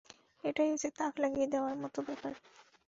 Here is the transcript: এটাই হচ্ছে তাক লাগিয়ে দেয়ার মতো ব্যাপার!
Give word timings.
এটাই 0.43 0.69
হচ্ছে 0.71 0.89
তাক 0.99 1.13
লাগিয়ে 1.19 1.47
দেয়ার 1.47 1.77
মতো 1.83 1.99
ব্যাপার! 2.01 2.33